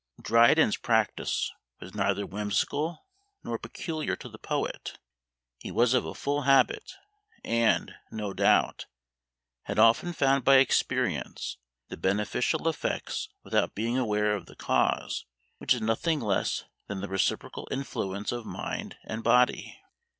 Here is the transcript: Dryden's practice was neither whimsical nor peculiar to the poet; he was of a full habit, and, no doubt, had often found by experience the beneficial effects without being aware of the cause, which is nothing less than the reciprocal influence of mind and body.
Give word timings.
Dryden's 0.19 0.77
practice 0.77 1.51
was 1.79 1.93
neither 1.93 2.25
whimsical 2.25 3.05
nor 3.43 3.59
peculiar 3.59 4.15
to 4.15 4.29
the 4.29 4.39
poet; 4.39 4.97
he 5.59 5.69
was 5.71 5.93
of 5.93 6.07
a 6.07 6.15
full 6.15 6.41
habit, 6.41 6.93
and, 7.43 7.93
no 8.09 8.33
doubt, 8.33 8.87
had 9.65 9.77
often 9.77 10.11
found 10.11 10.43
by 10.43 10.55
experience 10.55 11.57
the 11.89 11.97
beneficial 11.97 12.67
effects 12.67 13.29
without 13.43 13.75
being 13.75 13.95
aware 13.95 14.33
of 14.33 14.47
the 14.47 14.55
cause, 14.55 15.25
which 15.59 15.75
is 15.75 15.81
nothing 15.81 16.19
less 16.19 16.63
than 16.87 17.01
the 17.01 17.07
reciprocal 17.07 17.67
influence 17.69 18.31
of 18.31 18.43
mind 18.43 18.97
and 19.03 19.23
body. 19.23 19.77